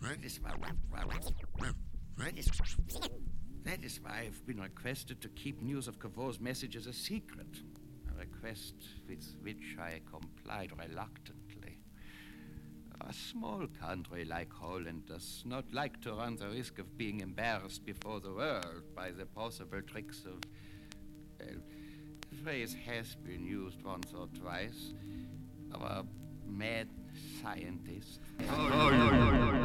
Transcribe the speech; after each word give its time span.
That 0.00 0.24
is 0.24 0.40
why. 0.40 0.52
That 2.16 2.38
is, 2.38 2.50
that 3.64 3.84
is 3.84 4.00
why 4.02 4.24
I've 4.26 4.46
been 4.46 4.60
requested 4.60 5.20
to 5.22 5.28
keep 5.28 5.62
news 5.62 5.88
of 5.88 5.98
Kavo's 5.98 6.40
messages 6.40 6.86
a 6.86 6.92
secret. 6.92 7.62
A 8.10 8.18
request 8.18 8.74
with 9.08 9.36
which 9.42 9.76
I 9.78 10.00
complied 10.10 10.72
reluctantly. 10.78 11.78
A 13.02 13.12
small 13.12 13.66
country 13.80 14.24
like 14.24 14.52
Holland 14.52 15.06
does 15.06 15.42
not 15.46 15.64
like 15.72 16.00
to 16.02 16.12
run 16.12 16.36
the 16.36 16.48
risk 16.48 16.78
of 16.78 16.98
being 16.98 17.20
embarrassed 17.20 17.86
before 17.86 18.20
the 18.20 18.32
world 18.32 18.82
by 18.94 19.10
the 19.10 19.24
possible 19.26 19.80
tricks 19.82 20.24
of. 20.26 20.40
Well, 21.38 21.60
the 22.30 22.36
phrase 22.42 22.76
has 22.86 23.16
been 23.16 23.44
used 23.44 23.82
once 23.82 24.12
or 24.14 24.28
twice. 24.38 24.92
Of 25.72 25.82
a 25.82 26.04
mad 26.46 26.88
scientist. 27.40 28.20
Oh, 28.40 28.70
oh, 28.72 29.59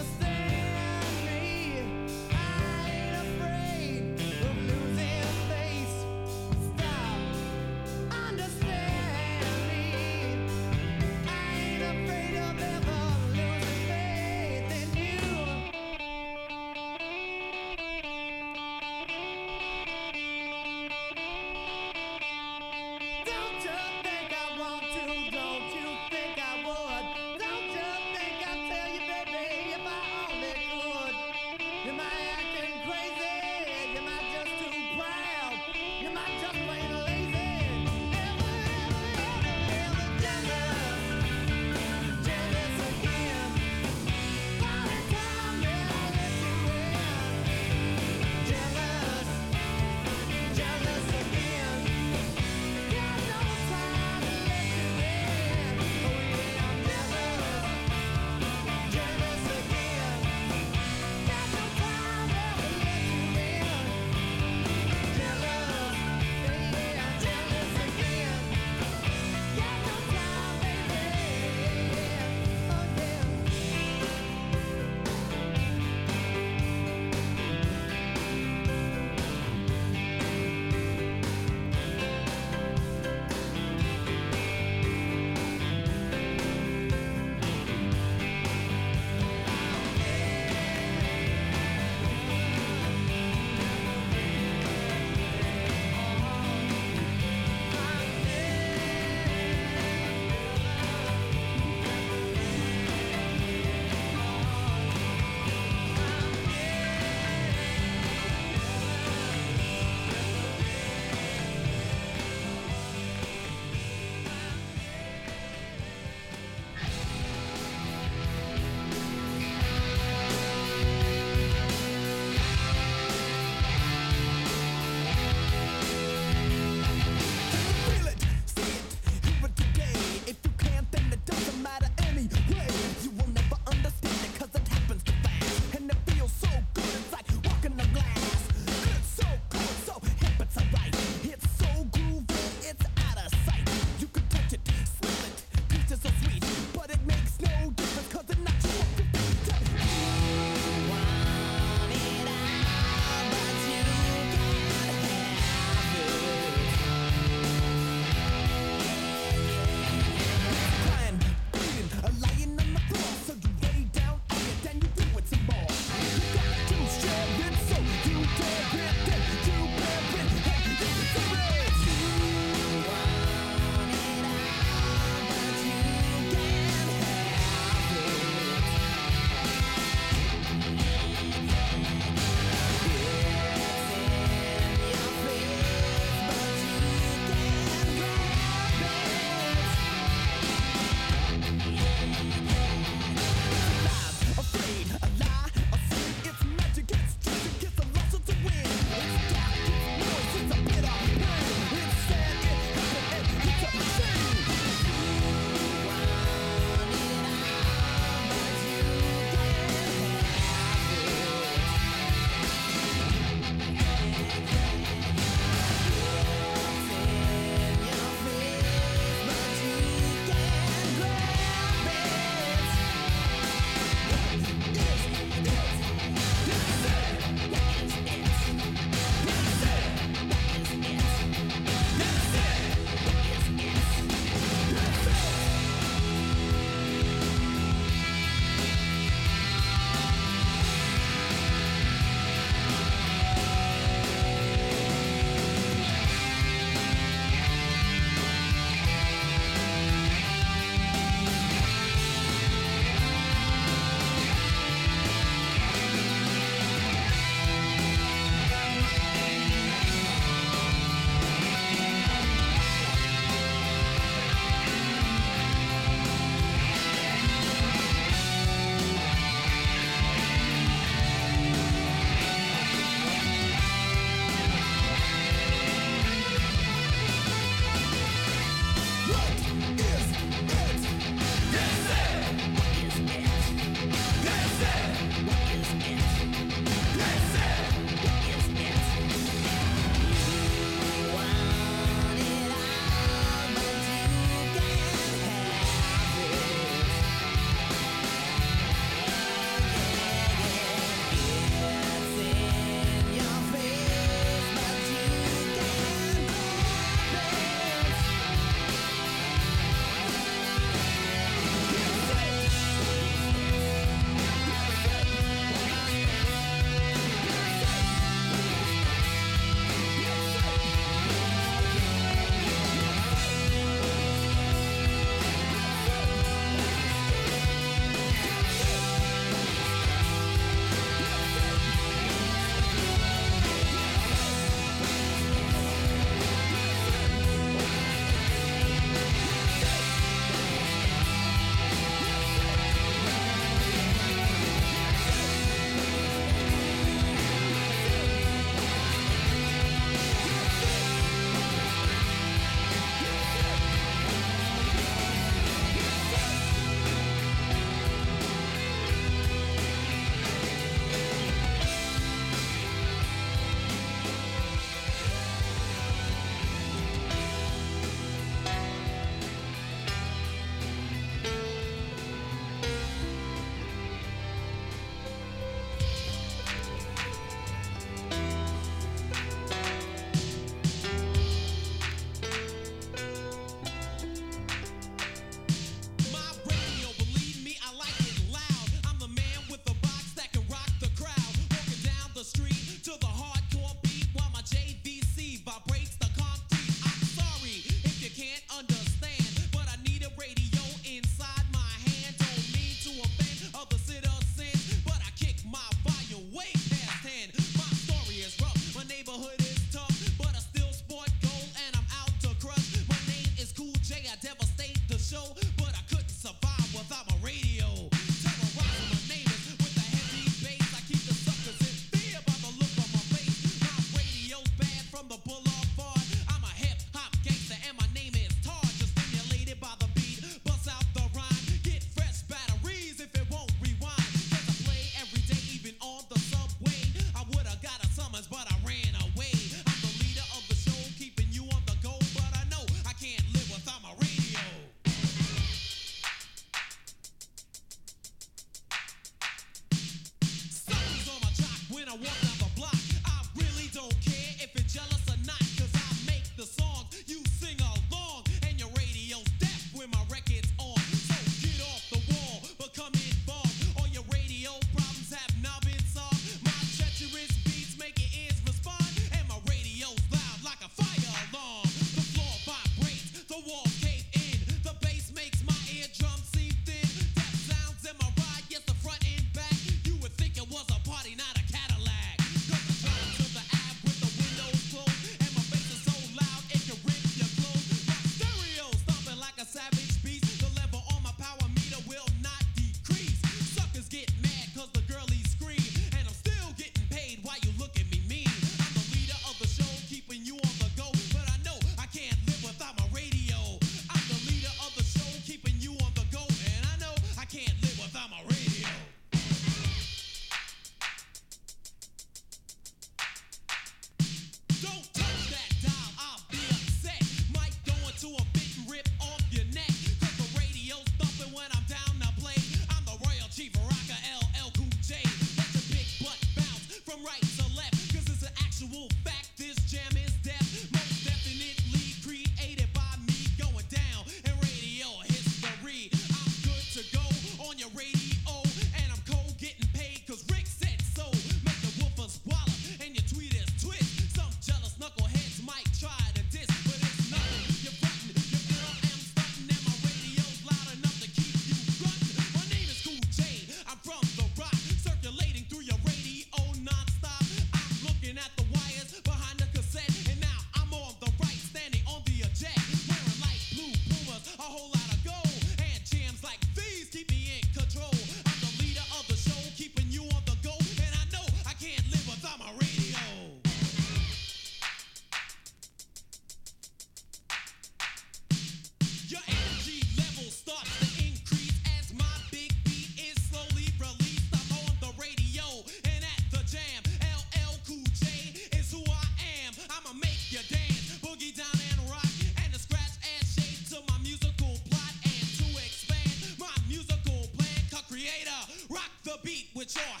your 599.75 600.00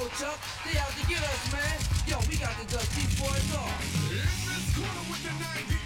Ho 0.00 0.08
Chuck, 0.16 0.40
they 0.64 0.78
out 0.80 0.88
to 0.96 1.06
get 1.12 1.20
us, 1.20 1.52
man. 1.52 1.76
Yo, 2.08 2.16
we 2.24 2.40
got 2.40 2.56
the 2.56 2.64
dust, 2.72 2.88
these 2.96 3.20
boys 3.20 3.52
off. 3.52 3.84
In 4.08 4.16
this 4.16 4.72
corner 4.72 5.04
with 5.12 5.20
the 5.28 5.79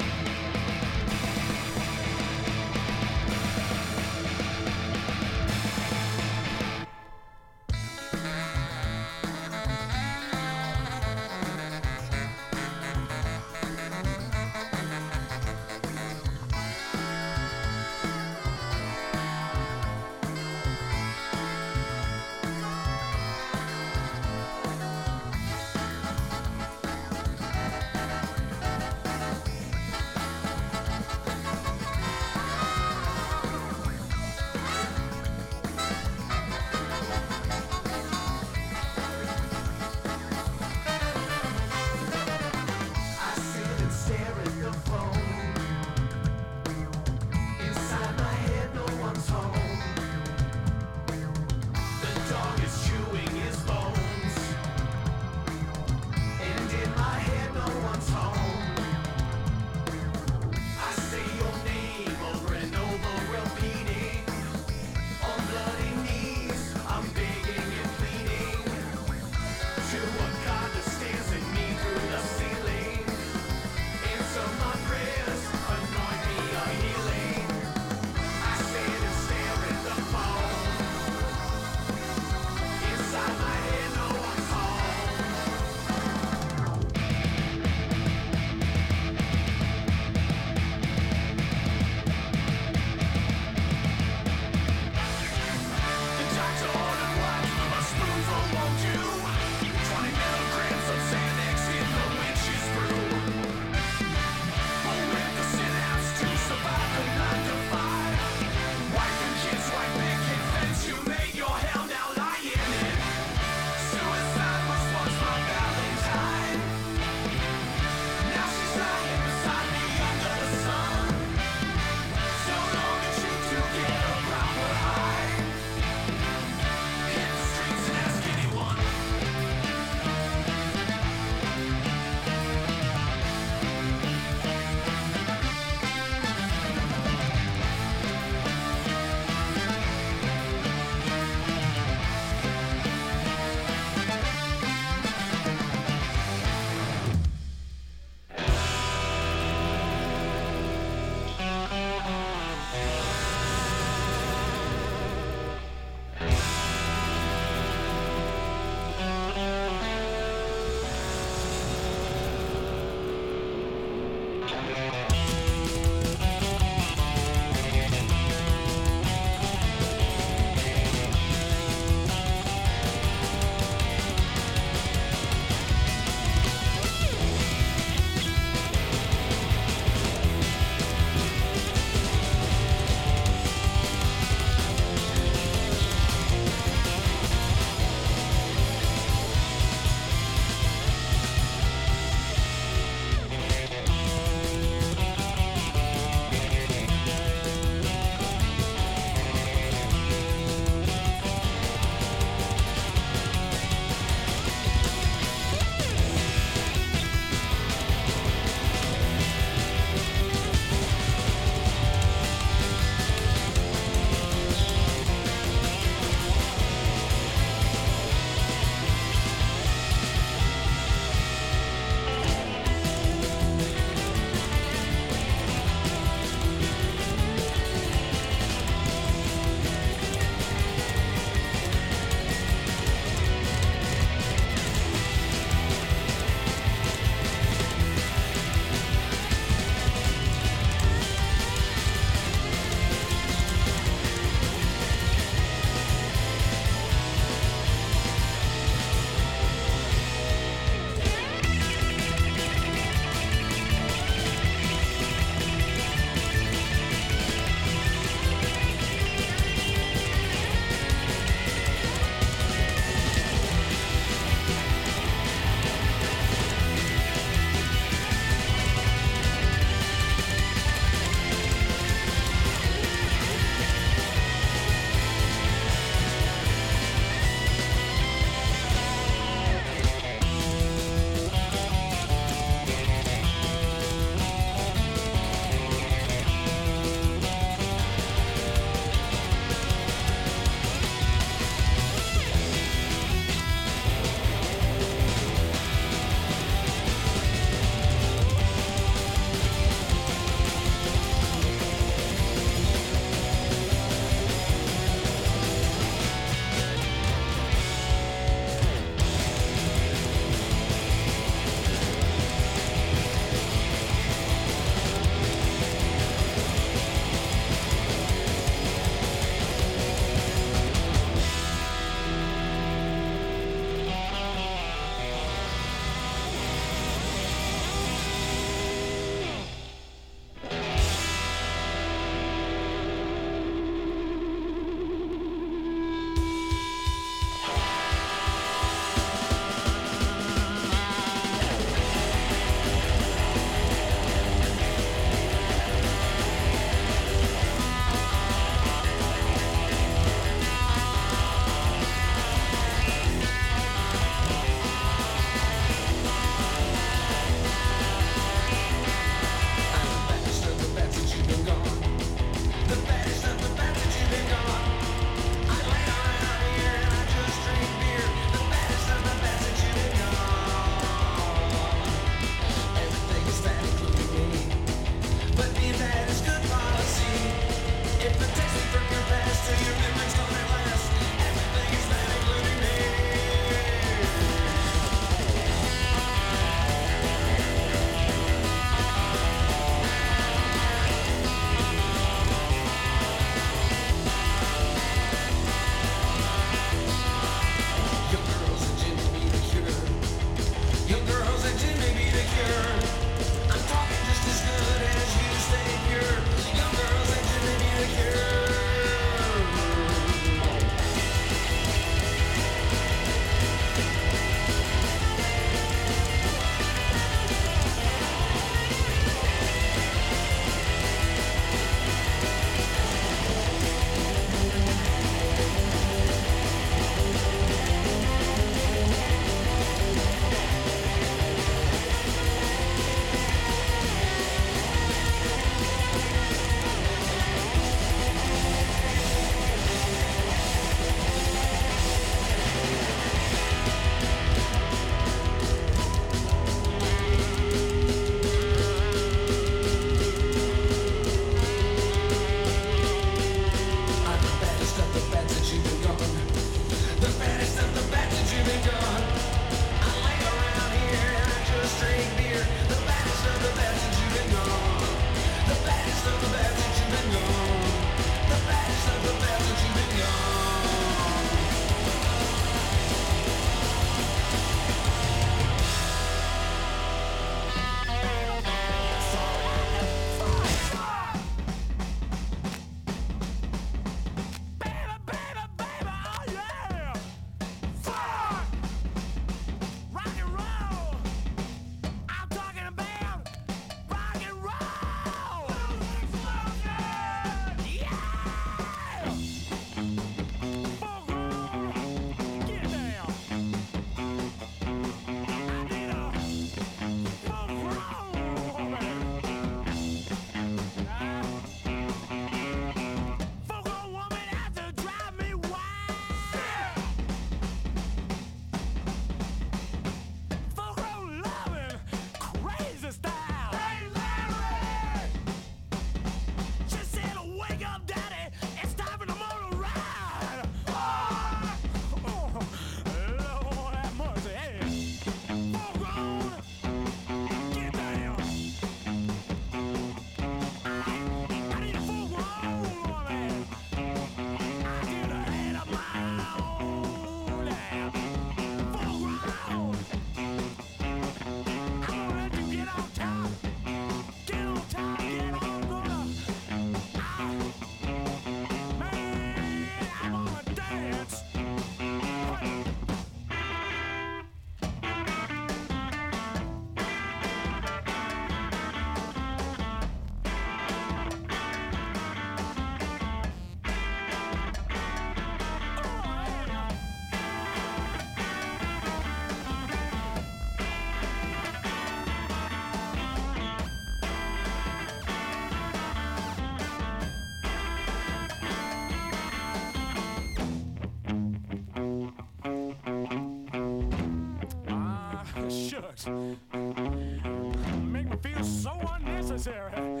unnecessary. 599.47 600.00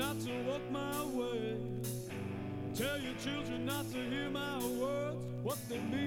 Not 0.00 0.18
to 0.18 0.32
walk 0.48 0.62
my 0.70 1.04
way. 1.12 1.58
Tell 2.74 2.98
your 2.98 3.12
children 3.22 3.66
not 3.66 3.84
to 3.92 3.98
hear 3.98 4.30
my 4.30 4.56
words, 4.80 5.18
what 5.42 5.58
they 5.68 5.78
mean, 5.78 5.99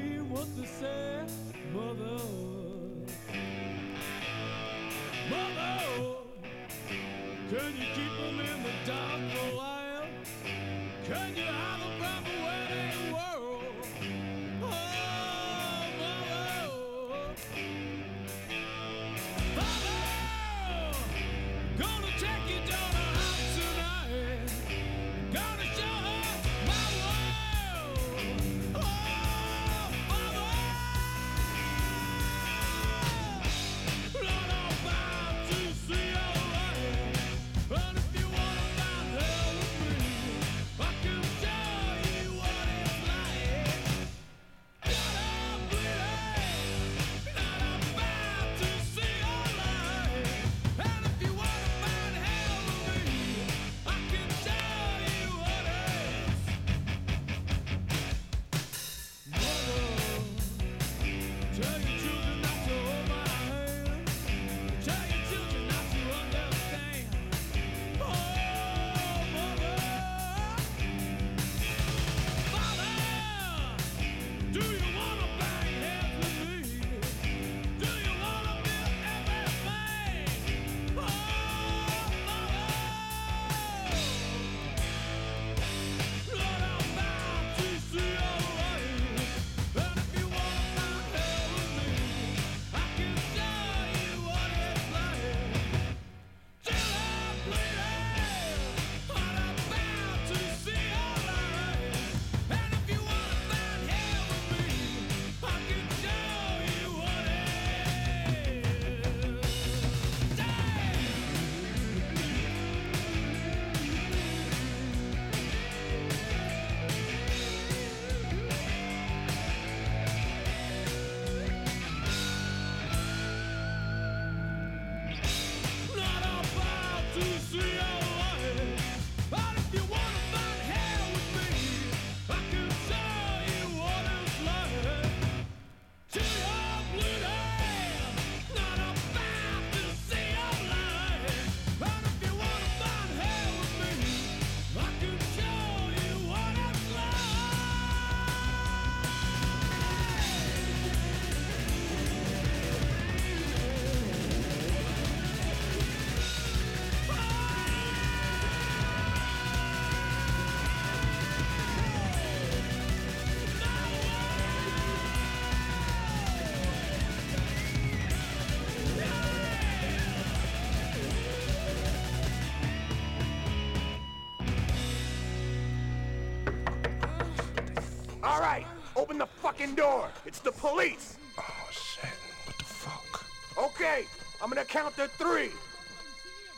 fucking 179.54 179.76
door. 179.76 180.10
It's 180.26 180.40
the 180.40 180.52
police. 180.52 181.18
Oh 181.38 181.44
shit. 181.72 182.10
What 182.46 182.58
the 182.58 182.64
fuck? 182.64 183.26
Okay, 183.58 184.06
I'm 184.42 184.50
gonna 184.50 184.66
count 184.66 184.96
to 184.96 185.08
three. 185.08 185.52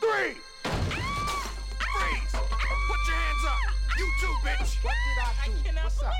Three. 0.00 0.34
Freeze! 0.62 2.32
Put 2.32 3.00
your 3.06 3.16
hands 3.16 3.44
up. 3.48 3.58
You 3.98 4.10
too, 4.20 4.34
bitch. 4.44 4.84
What 4.84 4.94
did 5.04 5.24
I 5.24 5.72
do? 5.72 5.76
What's 5.82 6.02
up? 6.02 6.12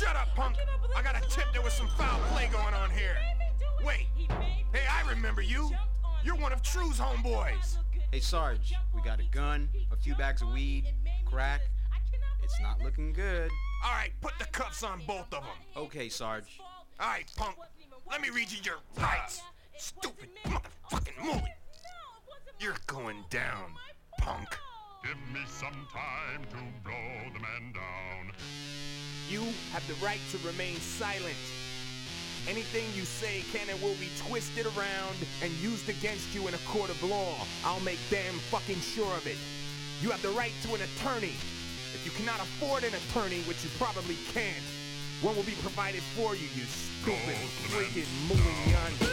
Shut 0.00 0.16
up, 0.16 0.28
punk. 0.34 0.56
I 0.96 1.02
got 1.02 1.16
a 1.16 1.28
tip 1.28 1.46
there 1.52 1.62
was 1.62 1.72
some 1.72 1.88
foul 1.96 2.20
play 2.32 2.48
going 2.52 2.74
on 2.74 2.90
here. 2.90 3.16
Wait. 3.84 4.06
Hey, 4.72 4.86
I 4.90 5.08
remember 5.08 5.42
you. 5.42 5.70
You're 6.24 6.36
one 6.36 6.52
of 6.52 6.62
True's 6.62 6.98
homeboys. 6.98 7.78
Hey 8.10 8.20
Sarge, 8.20 8.74
we 8.94 9.02
got 9.02 9.18
a 9.18 9.24
gun, 9.24 9.68
a 9.92 9.96
few 9.96 10.14
bags 10.14 10.40
of 10.40 10.52
weed, 10.52 10.84
crack. 11.26 11.60
It's 12.42 12.60
not 12.60 12.80
looking 12.80 13.12
good. 13.12 13.50
All 13.84 13.92
right, 13.92 14.12
put 14.22 14.32
the 14.38 14.46
cuffs 14.46 14.82
on 14.82 15.02
both 15.06 15.26
of 15.34 15.42
them. 15.42 15.58
Okay, 15.76 16.08
Sarge. 16.08 16.58
All 16.98 17.08
right, 17.08 17.30
punk. 17.36 17.56
Let 18.10 18.22
me 18.22 18.30
read 18.30 18.50
you 18.50 18.58
your 18.62 18.78
rights. 18.96 19.42
Stupid 19.76 20.30
motherfucking 20.46 21.22
movie. 21.22 21.52
You're 22.58 22.76
going 22.86 23.24
down, 23.28 23.72
punk. 24.20 24.48
Give 25.02 25.18
me 25.34 25.40
some 25.46 25.86
time 25.92 26.44
to 26.50 26.56
blow 26.82 27.32
the 27.34 27.40
man 27.40 27.74
down. 27.74 28.32
You 29.28 29.42
have 29.72 29.86
the 29.86 30.02
right 30.02 30.20
to 30.30 30.38
remain 30.46 30.76
silent. 30.76 31.36
Anything 32.48 32.84
you 32.94 33.04
say 33.04 33.42
can 33.52 33.68
and 33.68 33.80
will 33.82 33.96
be 33.96 34.08
twisted 34.26 34.64
around 34.64 35.16
and 35.42 35.52
used 35.54 35.90
against 35.90 36.34
you 36.34 36.48
in 36.48 36.54
a 36.54 36.58
court 36.68 36.88
of 36.88 37.02
law. 37.02 37.34
I'll 37.64 37.80
make 37.80 37.98
damn 38.10 38.34
fucking 38.50 38.80
sure 38.80 39.12
of 39.14 39.26
it. 39.26 39.36
You 40.00 40.10
have 40.10 40.22
the 40.22 40.30
right 40.30 40.52
to 40.62 40.74
an 40.74 40.80
attorney. 40.82 41.34
You 42.04 42.10
cannot 42.10 42.40
afford 42.40 42.84
an 42.84 42.92
attorney, 42.94 43.40
which 43.48 43.64
you 43.64 43.70
probably 43.78 44.16
can't, 44.34 44.62
one 45.22 45.34
will 45.34 45.42
be 45.42 45.56
provided 45.62 46.02
for 46.14 46.34
you, 46.34 46.46
you 46.54 46.64
moon 47.06 47.44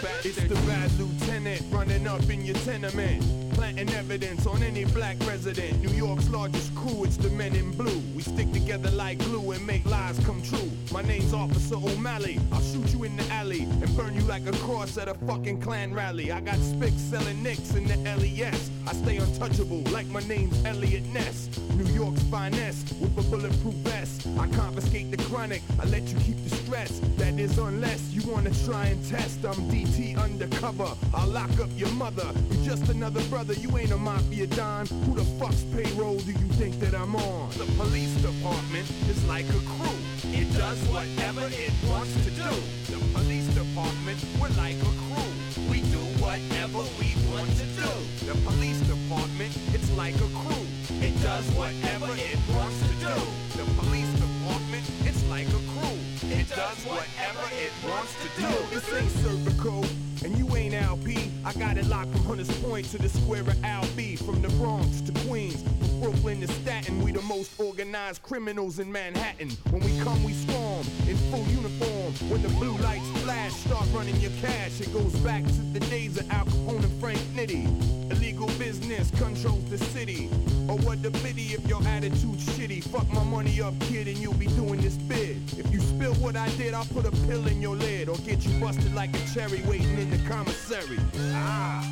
bastard. 0.01 0.25
It's 0.25 0.43
the 0.47 0.55
bad 0.67 0.91
lieutenant 0.99 1.61
running 1.69 2.07
up 2.07 2.27
in 2.29 2.43
your 2.43 2.55
tenement. 2.57 3.23
Planting 3.53 3.89
evidence 3.93 4.47
on 4.47 4.63
any 4.63 4.85
black 4.85 5.17
resident. 5.27 5.81
New 5.83 5.91
York's 5.91 6.29
largest 6.29 6.73
crew, 6.75 7.03
it's 7.03 7.17
the 7.17 7.29
men 7.29 7.55
in 7.55 7.71
blue. 7.71 8.01
We 8.15 8.21
stick 8.21 8.51
together 8.51 8.89
like 8.91 9.19
glue 9.19 9.51
and 9.51 9.65
make 9.65 9.85
lies 9.85 10.17
come 10.25 10.41
true. 10.41 10.71
My 10.91 11.01
name's 11.01 11.33
Officer 11.33 11.75
O'Malley. 11.75 12.39
I'll 12.51 12.61
shoot 12.61 12.93
you 12.93 13.03
in 13.03 13.15
the 13.17 13.27
alley 13.33 13.63
and 13.63 13.95
burn 13.95 14.15
you 14.15 14.21
like 14.21 14.45
a 14.47 14.53
cross 14.63 14.97
at 14.97 15.07
a 15.07 15.13
fucking 15.25 15.61
Klan 15.61 15.93
rally. 15.93 16.31
I 16.31 16.41
got 16.41 16.55
spics 16.55 16.99
selling 16.99 17.43
nicks 17.43 17.75
in 17.75 17.85
the 17.87 17.97
LES. 17.97 18.71
I 18.87 18.93
stay 18.93 19.17
untouchable 19.17 19.81
like 19.91 20.07
my 20.07 20.21
name's 20.21 20.63
Eliot 20.65 21.05
Ness. 21.07 21.49
New 21.75 21.91
York's 21.93 22.23
finest 22.23 22.93
with 22.99 23.17
a 23.17 23.23
bulletproof 23.29 23.75
vest. 23.75 24.27
I 24.39 24.47
confiscate 24.47 25.11
the 25.11 25.17
chronic. 25.23 25.61
I 25.79 25.85
let 25.85 26.03
you 26.03 26.17
keep 26.19 26.41
the 26.43 26.55
stress. 26.55 26.99
That 27.17 27.39
is 27.39 27.59
unless 27.81 28.13
you 28.13 28.21
wanna 28.31 28.51
try 28.63 28.85
and 28.85 29.03
test. 29.09 29.43
I'm 29.43 29.55
DT 29.71 30.15
undercover. 30.15 30.89
I'll 31.15 31.27
lock 31.27 31.49
up 31.59 31.69
your 31.75 31.89
mother. 31.93 32.27
You're 32.51 32.75
just 32.75 32.89
another 32.89 33.23
brother. 33.23 33.53
You 33.53 33.75
ain't 33.75 33.91
a 33.91 33.97
mafia 33.97 34.45
don. 34.45 34.85
Who 35.05 35.15
the 35.15 35.25
fuck's 35.39 35.63
payroll 35.73 36.19
do 36.19 36.31
you 36.31 36.47
think 36.59 36.79
that 36.79 36.93
I'm 36.93 37.15
on? 37.15 37.49
The 37.57 37.65
police 37.81 38.13
department 38.21 38.87
is 39.09 39.25
like 39.25 39.49
a 39.49 39.61
crew. 39.73 39.97
It 40.29 40.53
does 40.53 40.77
whatever 40.93 41.41
it 41.49 41.73
wants 41.89 42.13
to 42.25 42.29
do. 42.29 42.51
The 42.93 42.99
police 43.17 43.47
department, 43.55 44.19
we're 44.39 44.55
like 44.61 44.77
a 44.77 44.93
crew. 45.09 45.31
We 45.71 45.81
do 45.89 46.03
whatever 46.21 46.85
we 47.01 47.09
want 47.33 47.49
to 47.61 47.65
do. 47.81 47.91
The 48.29 48.37
police 48.45 48.79
department, 48.81 49.57
it's 49.73 49.89
like 49.97 50.15
a 50.15 50.29
crew. 50.41 50.65
It 51.01 51.19
does 51.23 51.45
whatever 51.57 52.13
it 52.13 52.39
wants 52.53 52.77
to 52.89 52.93
do. 53.09 53.17
The 53.57 53.65
police 53.81 54.11
department, 54.21 54.85
it's 55.01 55.23
like 55.29 55.47
a 55.49 55.61
crew. 55.73 55.97
It 56.29 56.47
does 56.47 56.85
whatever 57.21 57.55
it 57.55 57.71
wants 57.87 58.15
to 58.15 58.41
do. 58.41 58.47
This 58.73 58.93
ain't 58.93 59.11
Serpico, 59.21 59.85
and 60.23 60.37
you 60.37 60.55
ain't 60.55 60.73
LP. 60.73 61.31
I 61.45 61.53
got 61.53 61.77
it 61.77 61.85
locked 61.87 62.11
from 62.11 62.23
Hunters 62.23 62.51
Point 62.61 62.85
to 62.87 62.97
the 62.97 63.09
square 63.09 63.41
of 63.41 63.55
LB. 63.57 64.19
From 64.19 64.41
the 64.41 64.49
Bronx 64.49 65.01
to 65.01 65.11
Queens, 65.27 65.61
from 65.61 65.99
Brooklyn 66.01 66.41
to 66.41 66.47
Staten. 66.47 67.01
We 67.01 67.11
the 67.11 67.21
most 67.23 67.59
organized 67.59 68.23
criminals 68.23 68.79
in 68.79 68.91
Manhattan. 68.91 69.51
When 69.69 69.83
we 69.83 69.97
come, 69.99 70.23
we 70.23 70.33
swarm 70.33 70.85
in 71.07 71.17
full 71.29 71.45
uniform. 71.47 72.13
When 72.29 72.41
the 72.41 72.49
blue 72.49 72.75
lights 72.77 73.07
flash, 73.21 73.53
start 73.53 73.85
running 73.93 74.15
your 74.17 74.31
cash. 74.41 74.81
It 74.81 74.91
goes 74.93 75.15
back 75.17 75.43
to 75.45 75.61
the 75.73 75.79
days 75.91 76.17
of 76.17 76.29
Al 76.31 76.45
Capone 76.45 76.83
and 76.83 76.99
Frank 76.99 77.19
Nitti. 77.35 77.65
Illegal 78.11 78.47
business 78.57 79.11
controls 79.11 79.63
the 79.69 79.77
city. 79.77 80.29
Or 80.71 80.77
what 80.77 81.03
the 81.03 81.11
pity 81.11 81.47
if 81.53 81.67
your 81.67 81.83
attitude's 81.83 82.45
shitty. 82.55 82.81
Fuck 82.81 83.11
my 83.11 83.25
money 83.25 83.61
up, 83.61 83.77
kid, 83.81 84.07
and 84.07 84.17
you'll 84.19 84.33
be 84.35 84.45
doing 84.45 84.79
this 84.79 84.95
bid. 84.95 85.35
If 85.59 85.69
you 85.69 85.81
spill 85.81 86.13
what 86.13 86.37
I 86.37 86.47
did, 86.51 86.73
I'll 86.73 86.85
put 86.85 87.05
a 87.05 87.11
pill 87.27 87.45
in 87.47 87.61
your 87.61 87.75
lid. 87.75 88.07
Or 88.07 88.15
get 88.19 88.45
you 88.45 88.57
busted 88.57 88.95
like 88.95 89.13
a 89.13 89.33
cherry 89.33 89.61
waiting 89.63 89.99
in 89.99 90.09
the 90.09 90.29
commissary. 90.29 90.97
Ah, 91.33 91.83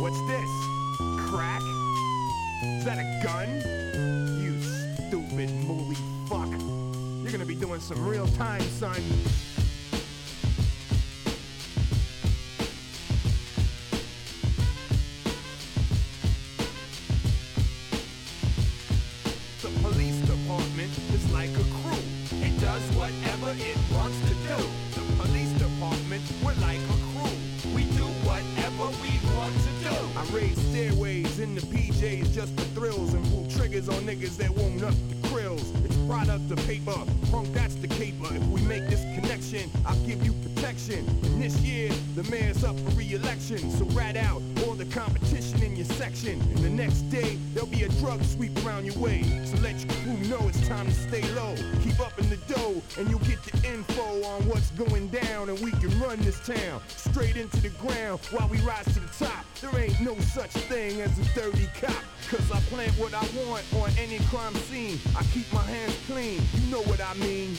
what's 0.00 0.18
this? 0.26 0.50
Crack? 1.30 1.62
Is 2.78 2.84
that 2.86 2.98
a 2.98 3.06
gun? 3.22 3.48
You 4.42 4.60
stupid 5.06 5.50
movie 5.64 5.94
fuck. 6.28 6.50
You're 7.22 7.30
gonna 7.30 7.44
be 7.44 7.54
doing 7.54 7.78
some 7.78 8.04
real 8.04 8.26
time, 8.26 8.62
son. 8.80 9.00
Just 32.38 32.54
for 32.54 32.66
thrills 32.78 33.14
and 33.14 33.24
pull 33.30 33.44
triggers 33.50 33.88
on 33.88 34.00
niggas 34.02 34.36
that 34.36 34.48
won't 34.50 34.80
up 34.84 34.94
the 35.08 35.16
krills. 35.26 35.74
It's 35.84 35.96
product 36.06 36.48
of 36.52 36.58
paper, 36.68 36.94
punk 37.32 37.52
that's 37.52 37.74
the 37.74 37.88
caper. 37.88 38.32
If 38.32 38.46
we 38.46 38.60
make 38.60 38.86
this 38.86 39.02
connection, 39.16 39.27
I'll 39.86 39.94
give 40.04 40.24
you 40.26 40.32
protection. 40.32 41.06
This 41.38 41.56
year, 41.60 41.92
the 42.16 42.24
mayor's 42.24 42.64
up 42.64 42.76
for 42.80 42.90
re-election. 42.90 43.70
So 43.70 43.84
rat 43.96 44.16
out 44.16 44.42
all 44.66 44.74
the 44.74 44.84
competition 44.86 45.62
in 45.62 45.76
your 45.76 45.84
section. 45.84 46.40
And 46.40 46.58
the 46.58 46.68
next 46.68 47.02
day, 47.02 47.38
there'll 47.54 47.68
be 47.68 47.84
a 47.84 47.88
drug 48.00 48.20
sweep 48.24 48.50
around 48.66 48.84
your 48.84 48.98
way. 48.98 49.22
So 49.44 49.56
let 49.58 49.78
your 49.78 49.92
crew 50.02 50.16
know 50.28 50.48
it's 50.48 50.66
time 50.66 50.86
to 50.86 50.92
stay 50.92 51.22
low. 51.34 51.54
Keep 51.84 52.00
up 52.00 52.18
in 52.18 52.28
the 52.30 52.36
dough, 52.52 52.82
and 52.98 53.08
you'll 53.08 53.20
get 53.20 53.40
the 53.44 53.72
info 53.72 54.24
on 54.24 54.42
what's 54.48 54.72
going 54.72 55.06
down. 55.08 55.48
And 55.48 55.58
we 55.60 55.70
can 55.70 55.96
run 56.00 56.18
this 56.22 56.44
town 56.44 56.80
straight 56.88 57.36
into 57.36 57.60
the 57.60 57.70
ground 57.70 58.18
while 58.32 58.48
we 58.48 58.58
rise 58.62 58.86
to 58.86 58.98
the 58.98 59.24
top. 59.24 59.44
There 59.60 59.78
ain't 59.80 60.00
no 60.00 60.18
such 60.34 60.50
thing 60.50 61.00
as 61.00 61.16
a 61.16 61.24
dirty 61.34 61.68
cop. 61.80 62.02
Cause 62.28 62.50
I 62.52 62.60
plant 62.68 62.92
what 62.98 63.14
I 63.14 63.24
want 63.46 63.64
on 63.74 63.90
any 63.98 64.18
crime 64.30 64.54
scene. 64.68 64.98
I 65.16 65.22
keep 65.32 65.50
my 65.52 65.62
hands 65.62 65.96
clean, 66.06 66.42
you 66.54 66.70
know 66.70 66.82
what 66.82 67.00
I 67.00 67.14
mean. 67.14 67.56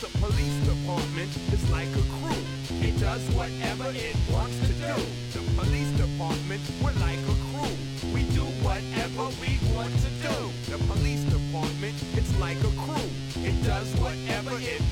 The 0.00 0.06
police 0.18 0.54
department 0.62 1.34
is 1.52 1.70
like 1.70 1.88
a 1.88 2.06
crew. 2.22 2.42
It 2.86 3.00
does 3.00 3.20
whatever 3.34 3.90
it 3.90 4.14
wants 4.30 4.54
to 4.60 4.72
do. 4.78 4.94
The 5.34 5.42
police 5.58 5.90
department, 5.98 6.62
we're 6.80 6.94
like 7.02 7.18
a 7.18 7.36
crew. 7.50 7.74
We 8.14 8.22
do 8.30 8.46
whatever 8.62 9.26
we 9.42 9.58
want 9.74 9.90
to 9.90 10.10
do. 10.22 10.36
The 10.70 10.78
police 10.86 11.24
department, 11.24 11.98
it's 12.14 12.30
like 12.38 12.58
a 12.58 12.70
crew. 12.78 13.10
It 13.42 13.58
does 13.66 13.90
whatever 13.98 14.54
it 14.62 14.87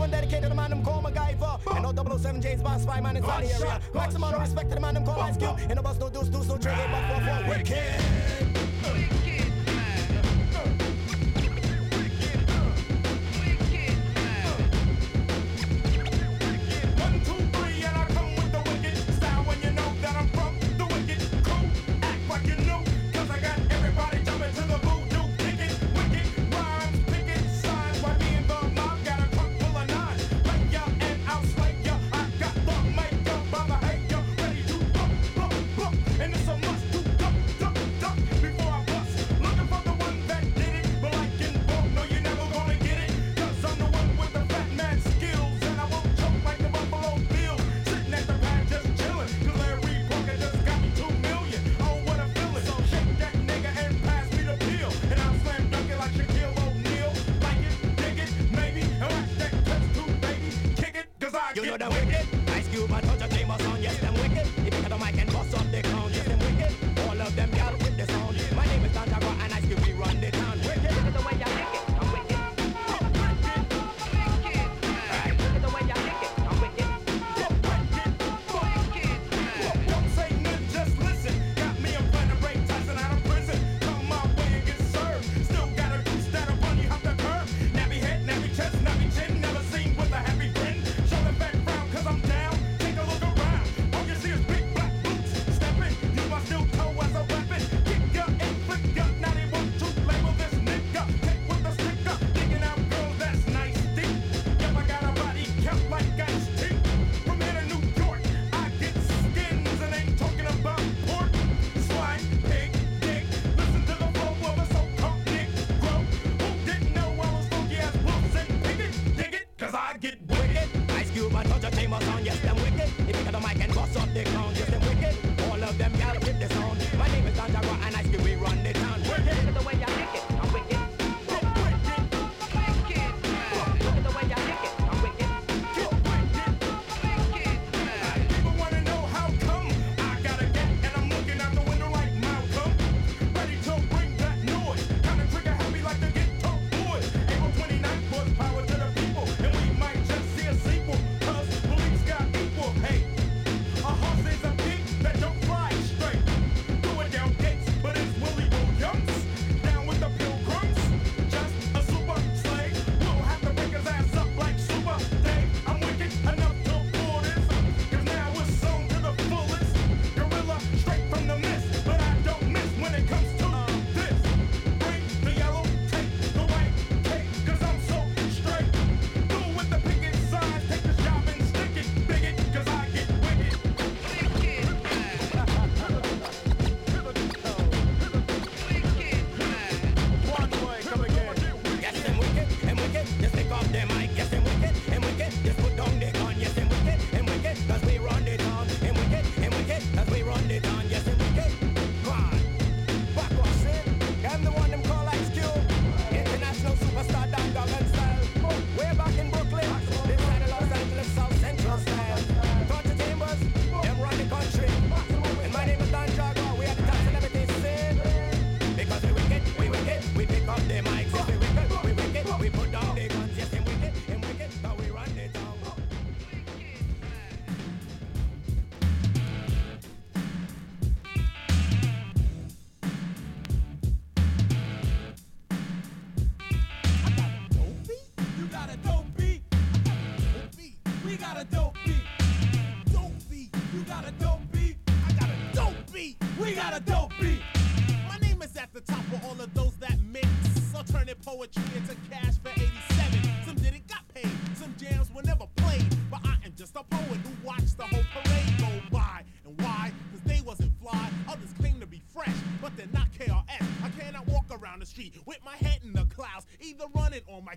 one 0.00 0.10
dedicated 0.10 0.44
to 0.44 0.48
the 0.48 0.54
man 0.54 0.70
them 0.70 0.82
call 0.82 1.02
MacGyver. 1.02 1.76
And 1.76 1.82
no 1.82 2.16
007 2.16 2.40
James 2.40 2.62
Bond 2.62 2.82
spy 2.82 3.00
man 3.00 3.16
inside 3.16 3.44
the 3.44 3.54
area. 3.54 3.80
Maximum 3.94 4.40
respect 4.40 4.70
to 4.70 4.74
the 4.74 4.80
man 4.80 4.94
them 4.94 5.04
call 5.04 5.20
Ice 5.20 5.36
Cube. 5.36 5.58
And 5.68 5.78
the 5.78 5.82
bus 5.82 5.98
no 6.00 6.08
deuce, 6.08 6.28
deuce 6.28 6.48
no 6.48 6.56
trigger, 6.56 6.88
but 6.90 7.20
4-4 7.22 7.48
wicked. 7.48 8.29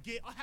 get. 0.04 0.22
I 0.26 0.34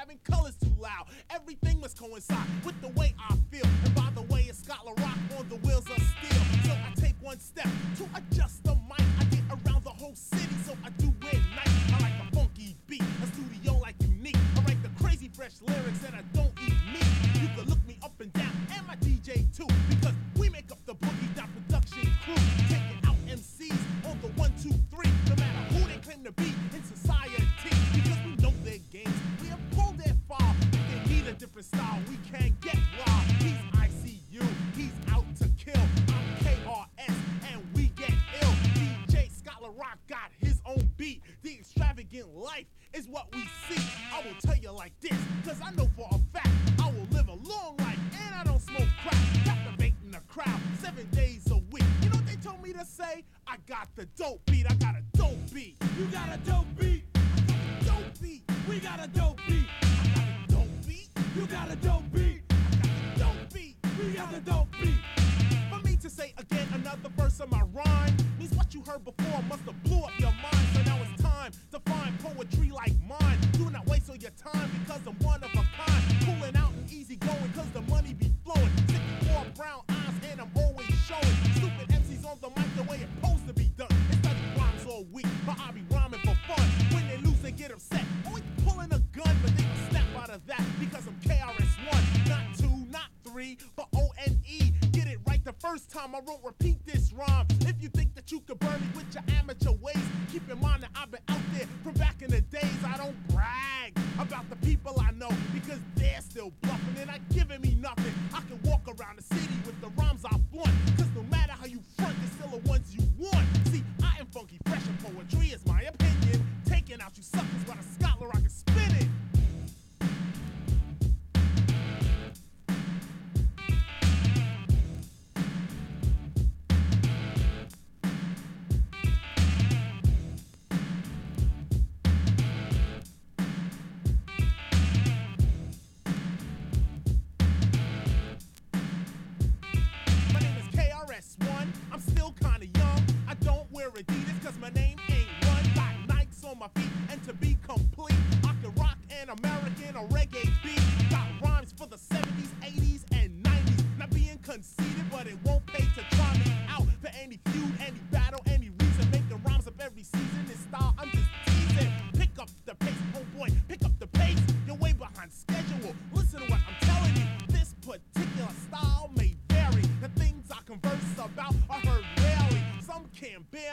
time 96.00 96.14
I 96.14 96.20
won't 96.20 96.44
repeat 96.44 96.89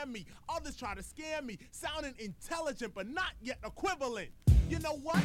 me. 0.08 0.26
Others 0.48 0.76
try 0.76 0.94
to 0.94 1.02
scare 1.02 1.42
me, 1.42 1.58
sounding 1.70 2.14
intelligent 2.18 2.94
but 2.94 3.08
not 3.08 3.32
yet 3.42 3.58
equivalent. 3.64 4.30
You 4.68 4.78
know 4.80 4.96
what? 5.02 5.22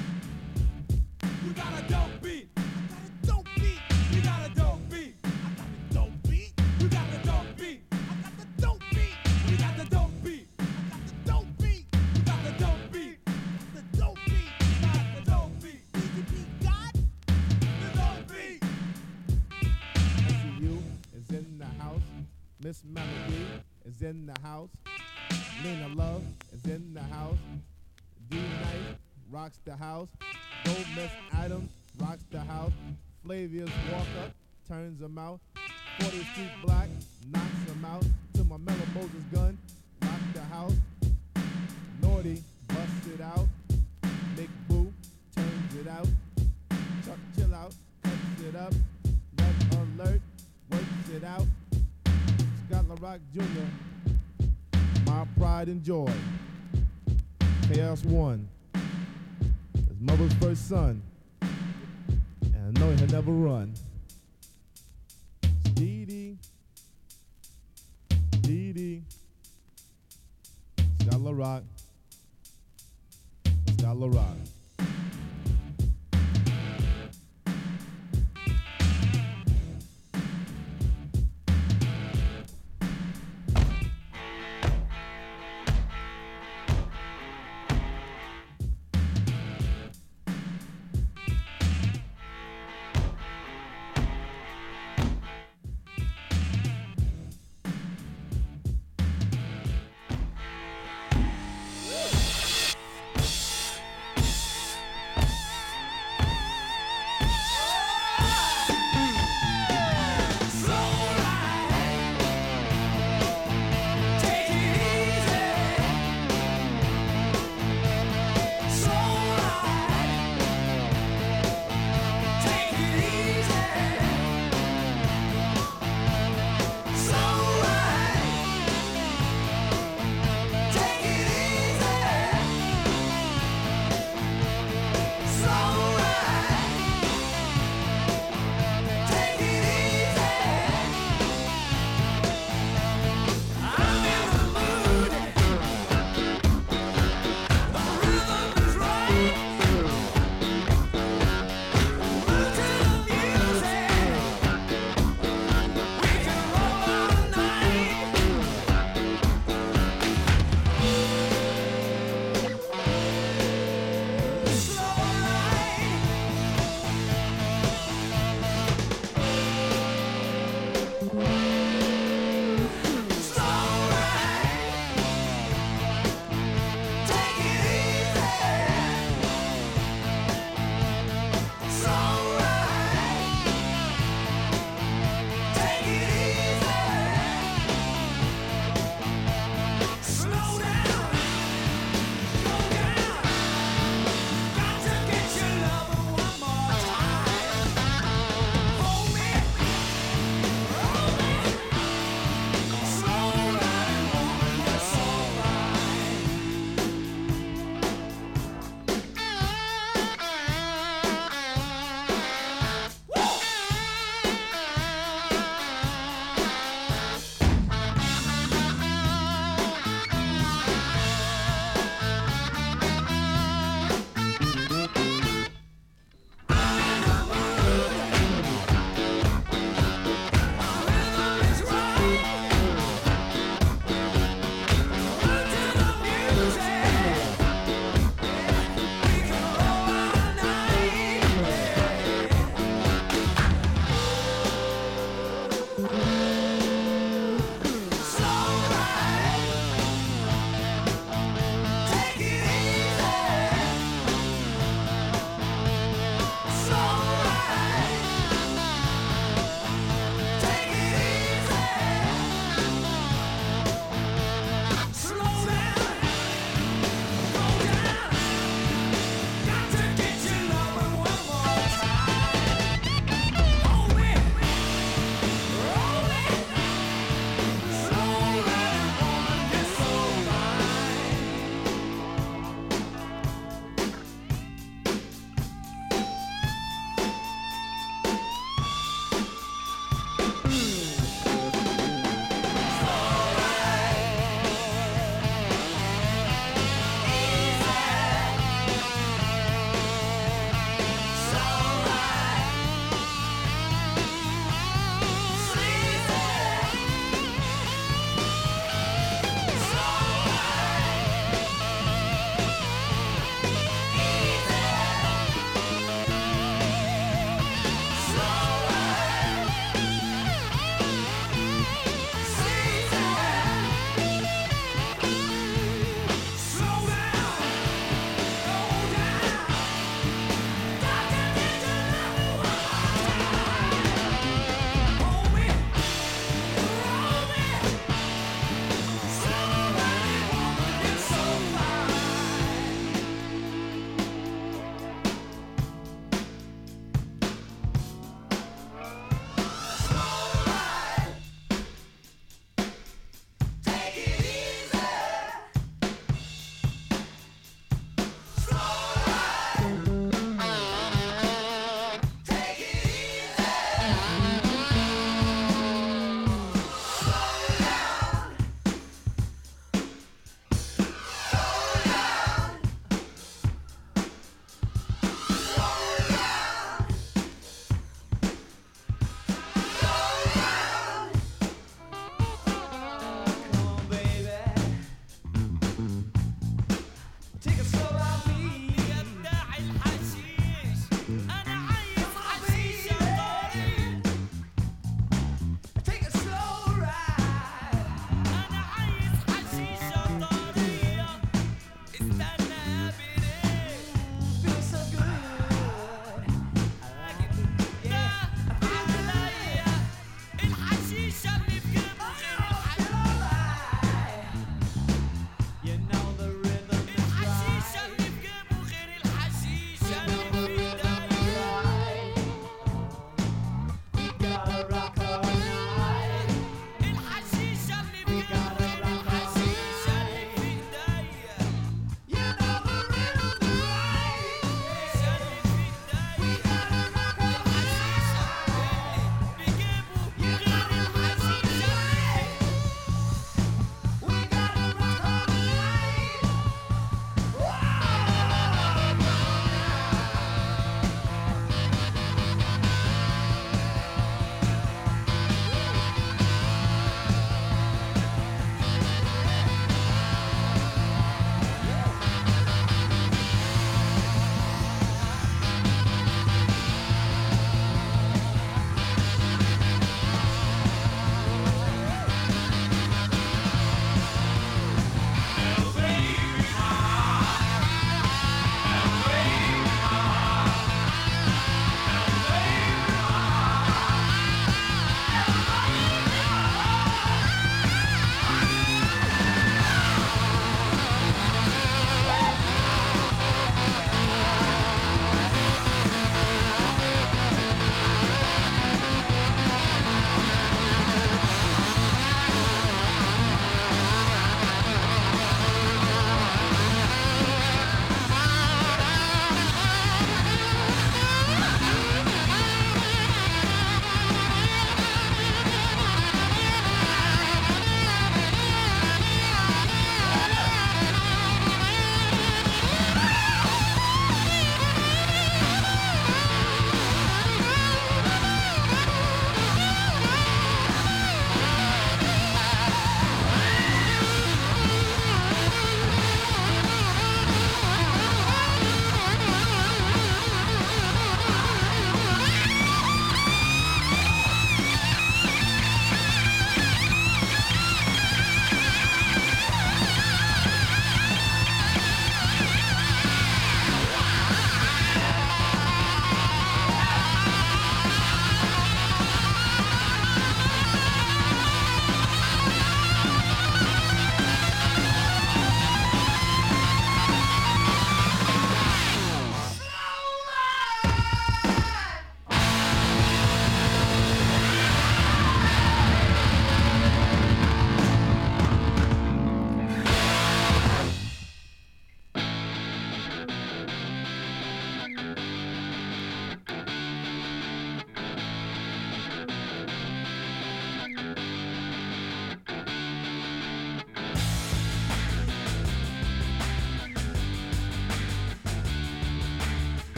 You 1.45 1.53
got 1.53 1.80
a 1.80 1.81
dope 1.89 2.22
beat. 2.22 2.49
I 2.57 2.61
got 2.61 3.01
a 3.01 3.27
dope 3.27 3.45
beat. 3.55 3.80
You 4.11 4.22
got 4.22 4.49
a 4.49 4.53
dope 4.53 4.89
beat. 4.89 5.15
I 5.23 5.30
got 5.57 5.68
a 5.68 5.93
dope 5.93 6.23
beat. 6.30 6.53
You 6.80 6.88
got 6.89 7.05
a 7.14 7.26
dope 7.26 7.57
beat. 7.57 7.81
I 7.91 7.95
got 8.22 8.38
the 8.38 8.61
dope 8.61 8.81
beat. 8.91 9.15
You 9.49 9.57
got 9.57 9.77
the 9.77 9.85
dope 9.85 10.23
beat. 10.23 10.47
I 10.60 10.65
got 10.89 11.01
the 11.07 11.31
dope 11.31 11.57
beat. 11.60 11.85
You 12.15 12.22
got 12.23 12.43
the 12.43 12.51
dope 12.64 12.91
beat. 12.91 13.18
The 13.73 13.97
dope 13.97 14.19
beat. 14.26 14.49
Got 14.81 15.05
the 15.15 15.31
dope 15.31 15.61
beat. 15.61 15.81
BDP 15.93 16.64
got 16.64 16.93
the 17.81 17.89
dope 17.97 18.27
beat. 18.30 18.60
SCU 20.27 20.81
is 21.18 21.30
in 21.30 21.57
the 21.57 21.84
house. 21.84 22.01
Miss 22.61 22.84
Melody 22.85 23.45
is 23.95 24.01
in 24.01 24.25
the 24.25 24.41
house. 24.41 24.69
Lena 25.63 25.87
Love 25.95 26.23
is 26.53 26.65
in 26.65 26.93
the 26.93 27.01
house. 27.01 27.37
D-Nice 28.29 28.97
rocks 29.31 29.59
the 29.65 29.75
house. 29.75 30.07
Don't 30.63 30.95
Miss 30.95 31.11
Adams 31.33 31.69
rocks 31.99 32.23
the 32.31 32.39
house. 32.39 32.71
Flavius 33.23 33.69
Walker 33.91 34.31
turns 34.67 35.01
him 35.01 35.17
out. 35.17 35.39
Forty 35.99 36.23
Street 36.23 36.51
Black 36.65 36.89
knocks 37.31 37.69
him 37.69 37.85
out. 37.85 38.05
To 38.35 38.43
my 38.43 38.57
mellow 38.57 38.87
Moses 38.95 39.23
gun, 39.33 39.57
rock 40.01 40.19
the 40.33 40.41
house. 40.41 40.75
Naughty 42.01 42.41
busts 42.67 43.07
it 43.13 43.21
out. 43.21 43.47
Big 44.35 44.49
Boo 44.67 44.91
turns 45.35 45.75
it 45.75 45.87
out. 45.87 46.07
Chuck 47.05 47.19
Chillout 47.37 47.73
cuts 48.03 48.43
it 48.47 48.55
up. 48.55 48.73
Left 49.37 49.75
alert 49.75 50.21
works 50.71 51.09
it 51.13 51.23
out. 51.23 51.45
Scott 52.73 52.85
LaRock 52.85 53.19
Jr., 53.31 54.81
My 55.05 55.27
Pride 55.37 55.67
and 55.67 55.83
Joy, 55.83 56.11
Chaos 57.71 58.03
One, 58.03 58.49
his 59.75 59.99
mother's 59.99 60.33
first 60.33 60.67
son, 60.67 61.03
and 61.41 62.75
I 62.75 62.79
know 62.79 62.91
he'll 62.95 63.07
never 63.09 63.31
run. 63.31 63.75
Dee 65.75 66.05
Dee, 66.05 66.37
Dee 68.41 69.03
Scott 71.01 71.19
LaRock, 71.19 71.61
Scott 73.77 73.97
LaRock. 73.97 74.52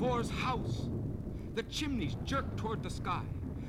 Was 0.00 0.30
house. 0.30 0.88
The 1.54 1.62
chimneys 1.64 2.16
jerked 2.24 2.56
toward 2.56 2.82
the 2.82 2.90
sky. 2.90 3.22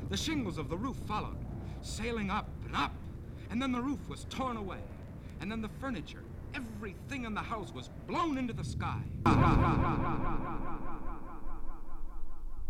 The 0.10 0.18
shingles 0.18 0.58
of 0.58 0.70
the 0.70 0.78
roof 0.78 0.98
followed, 1.08 1.38
sailing 1.82 2.30
up 2.30 2.50
and 2.66 2.76
up. 2.76 2.94
And 3.50 3.62
then 3.62 3.72
the 3.72 3.82
roof 3.82 4.08
was 4.08 4.26
torn 4.30 4.58
away. 4.58 4.80
And 5.42 5.52
then 5.52 5.62
the 5.62 5.70
furniture, 5.80 6.24
everything 6.54 7.26
in 7.26 7.34
the 7.34 7.42
house 7.42 7.74
was 7.74 7.90
blown 8.08 8.38
into 8.38 8.54
the 8.54 8.64
sky. 8.64 9.02